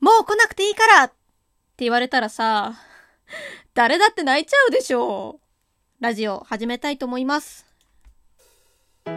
[0.00, 2.74] もう来なくていいからって言われたらさ、
[3.72, 5.44] 誰だって泣いちゃうでしょう。
[6.02, 7.64] ラジオ始めたいと思います。
[9.04, 9.10] と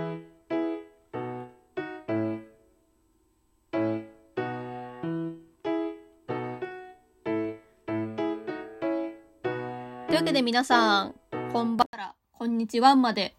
[10.14, 11.16] いうわけで皆さん、
[11.52, 13.36] こんばんら、こんにちはまで、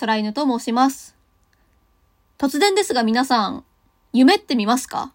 [0.00, 1.16] 空犬と申します。
[2.38, 3.64] 突然ですが皆さん、
[4.12, 5.14] 夢って見ますか？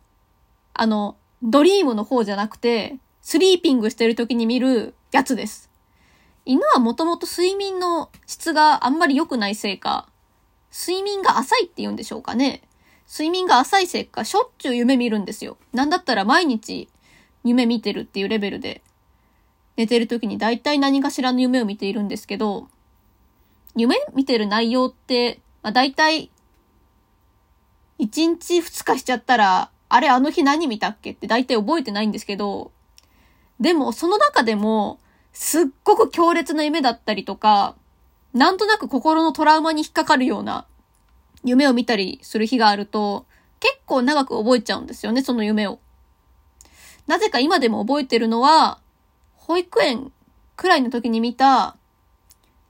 [0.74, 5.70] あの、ドリームの方じゃなくて、スリーピングしてる時に見るやつです。
[6.46, 10.08] 犬はもともと睡眠の質があんまり良くないせいか、
[10.72, 12.64] 睡眠が浅いって言うんでしょうかね。
[13.10, 15.58] 睡眠が浅いせいか、しょっちゅう夢見るんですよ。
[15.74, 16.90] なんだったら毎日
[17.44, 18.82] 夢見てるっていうレベルで。
[19.78, 22.68] 寝てる時に大体何かしらの夢を見ているんですけど、
[23.76, 26.32] 夢見てる内容って、まあ、大体、
[28.00, 32.72] 1日2日しちゃったら、あれあの日何見たっけって大体覚えてないんですけど、
[33.60, 35.00] でもその中でも、
[35.34, 37.76] すっごく強烈な夢だったりとか、
[38.34, 40.66] なんとなく心のトラウマに引っかかるような
[41.44, 43.26] 夢を見たりする日があると、
[43.60, 45.80] 結構長く覚えちゃうんですよね、その夢を。
[47.08, 48.80] なぜか今でも覚えてるのは、
[49.36, 50.12] 保育園
[50.56, 51.78] くらいの時に見た、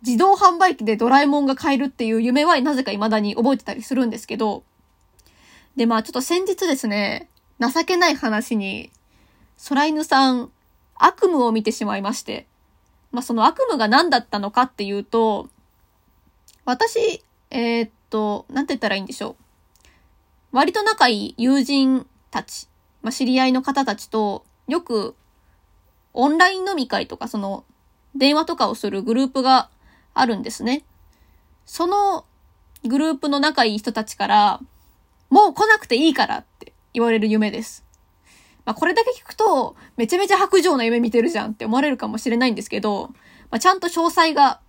[0.05, 4.63] 自動販売機でドラえもんが買えるっていう夢はなぜか未だに覚えてたりするんですけど、
[5.77, 7.29] で、まあちょっと先日ですね、
[7.61, 8.91] 情けない話に、
[9.69, 10.51] 空犬さん、
[10.95, 12.47] 悪夢を見てしまいまして、
[13.11, 15.49] まあその悪夢が何だったのかっていうと、
[16.65, 19.87] 私、えー、っと、なんて言ったらいいんでしょう。
[20.51, 22.67] 割と仲いい友人たち、
[23.03, 25.15] まあ知り合いの方たちと、よく
[26.13, 27.63] オンライン飲み会とか、その、
[28.15, 29.69] 電話とかをするグループが
[30.15, 30.83] あるんですね。
[31.67, 32.25] その
[32.83, 34.59] グループの仲いい人たちから、
[35.29, 37.85] もう来なくていいからって言われる夢です。
[38.65, 43.07] まあ、これだけ聞くと、めちゃめちゃ白状な夢見てるじゃんって思われるかもしれないんですけど、
[43.49, 44.59] まあ、ちゃんと詳細が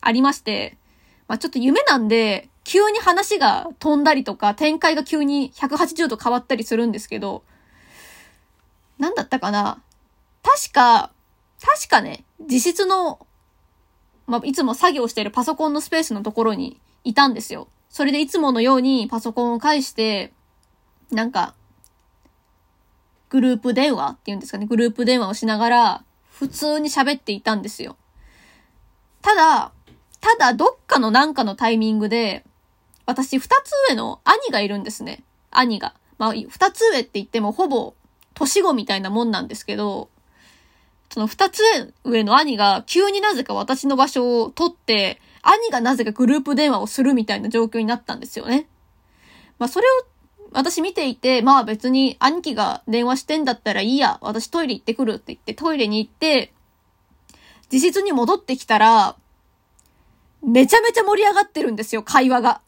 [0.00, 0.78] ありまして、
[1.26, 7.42] まあ、ちょっと夢なんで、急に話が飛んだりとか、展開が急に180度変わったりするんですけど、
[8.98, 9.82] なんだったかな？
[10.42, 11.10] 確か、
[11.60, 13.26] 確かね、実質の、
[14.26, 17.68] まあ、いつも作業してるパソコンのスペースのところにいたんですよ。
[17.94, 20.32] それでいつものようにパソコンを介して、
[21.12, 21.54] なんか、
[23.30, 27.96] グループ電話っていうんですかね、グループ電話をしながら、普通に喋っていたんですよ。
[29.22, 29.70] ただ、
[30.20, 32.44] ただどっかのなんかのタイミングで、
[33.06, 35.22] 私二つ上の兄がいるんですね。
[35.52, 35.94] 兄が。
[36.18, 37.94] まあ、二つ上って言ってもほぼ
[38.34, 40.08] 年子みたいなもんなんですけど、
[41.10, 41.62] その二つ
[42.02, 48.66] 上の兄が急になぜか私の場所を取って、兄がなぜかグループ電話をするみたいな状況になったんですよね。
[49.58, 49.90] まあそれを
[50.52, 56.52] 私見ていて、まあ別に兄貴が電話してんだったらいいや、私トイレ行ってくるって言ってトイレに行って、
[57.72, 59.16] 自室に戻ってきたら、
[60.42, 62.60] めちゃめちゃ盛り上がってるんですよ、会話が。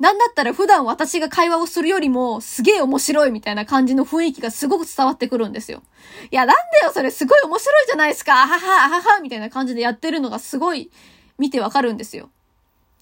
[0.00, 5.82] なんだったら普段私が会話をするよりもすげえ面白いみたいな感じの雰囲気がすごく伝わってくるんですよ。
[6.30, 10.90] いや、なんだよ、それすごい面白いじゃないですかあはは、あはは、みたいな感じでやってるのがすごい
[11.38, 12.30] 見てわかるんですよ。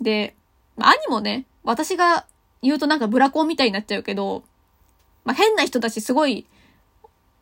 [0.01, 0.35] で、
[0.77, 2.27] まあ、兄もね、私が
[2.63, 4.43] 言うとなんかブラコンみたいになっちゃうけど、
[5.25, 6.47] まあ、変な人たちすごい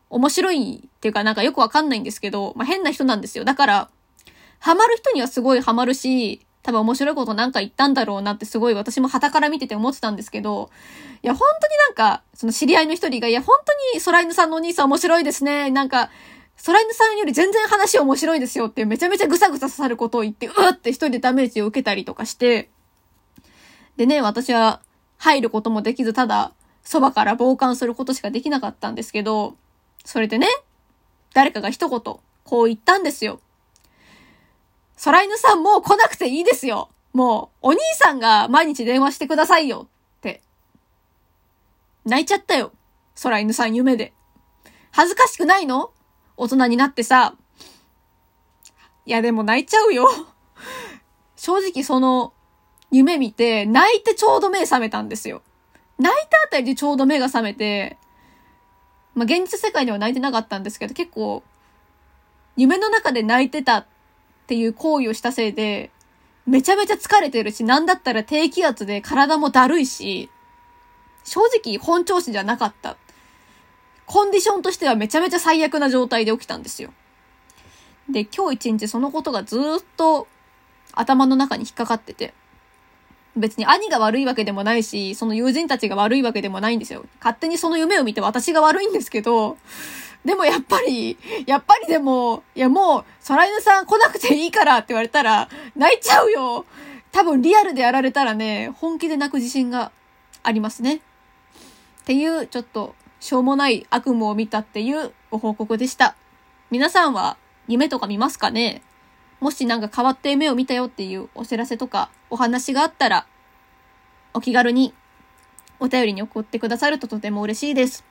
[0.09, 3.45] 面白いっていうかなんかよくわかんないんですけど、まあ、変な人なんですよ。
[3.45, 3.89] だから、
[4.59, 10.69] ハマる人にはすごいハマるし、多分面白いことなんか言ったんだろうなってすごい私も旗から見てて思ってたんですけど、
[11.23, 15.71] いや、本当になんか、その知り合いの一人が、いや、本当に空犬さんのお兄さん面白いですね。
[15.71, 16.09] なんか、
[16.63, 22.69] 空犬さんより全然話面白いですよってめちゃめちゃぐさぐさ刺さることを言って、うわって一人でダメージを受けたりとかして、
[23.97, 24.81] でね、私は
[25.17, 29.55] 入ることもできず、ただ、そばから傍観することしかできなかったんですけど、
[30.05, 30.47] それでね、
[31.33, 33.39] 誰かが一言、こう言ったんですよ。
[35.03, 36.89] 空犬さんもう来なくていいですよ。
[37.13, 39.87] もう、お兄さんが毎日電話してくださいよ。
[40.17, 40.41] って。
[42.05, 42.71] 泣いちゃったよ。
[43.21, 44.13] 空犬さん夢で。
[44.91, 45.91] 恥ずかしくないの？
[46.41, 47.35] 大人になってさ。
[49.05, 50.09] いやでも泣いちゃうよ。
[51.37, 52.33] 正直その、
[52.89, 55.43] 夢見て、泣いてちょうど目覚めたんですよ。
[55.99, 57.99] 泣いたあたりでちょうど目が覚めて、
[59.13, 61.43] まあ、現実世界では泣いてなかったんですけど、結構、
[62.57, 63.85] 夢の中で泣いてたっ
[64.47, 65.91] ていう行為をしたせいで、
[66.47, 70.31] めちゃめちゃ疲れてるし、なんだったら低気圧で体もだるいし、
[71.23, 72.97] 正直本調子じゃなかった。
[74.11, 76.91] コンディションとしてはめちゃめちゃ最悪な状態で起きたんですよ。
[78.09, 79.61] で、今日一日そのことがずっ
[79.95, 80.27] と
[80.91, 82.33] 頭の中に引っかかってて。
[83.37, 87.05] 別に兄が悪いわけでもないし、その友人たちが悪いわけでもないんですよ。
[87.21, 89.57] 勝手にその夢を見て私が悪いんですけど、
[90.25, 91.17] でもやっぱり、
[91.47, 95.47] やっぱりでも、いやもう、空犬さん来なくていいからって言われたら、
[95.77, 96.65] 泣いちゃうよ
[97.13, 99.93] 多分リアルでやられたらね、本気で泣く自信が
[100.43, 100.95] ありますね。
[100.95, 100.99] っ
[102.03, 106.17] ていう、ちょっと、しょうもない悪夢を見たっていうご報告でした。
[106.71, 107.37] 皆さんは
[107.67, 108.81] 夢とか見ますかね？
[109.39, 113.27] もしなんか変わった夢を見たよっていうお知らせとかお話があったら、
[114.33, 114.93] お気軽に
[115.79, 118.03] お便りに送ってくださるととても嬉しいです。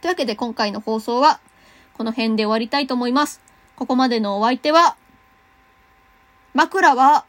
[0.00, 1.40] というわけで今回の放送は
[1.94, 3.40] この辺で終わりたいと思います。
[3.74, 4.96] ここまでのお相手は、
[6.54, 7.24] 枕は、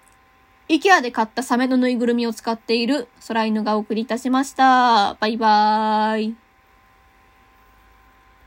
[0.68, 5.16] イケアで買ったサメのぬいぐるみを使っている空犬がお送りいたしました。
[5.20, 6.49] バイバーイ。